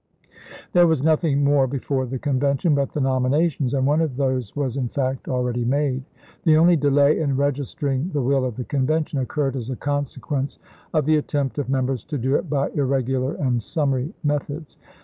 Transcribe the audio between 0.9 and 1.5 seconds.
nothing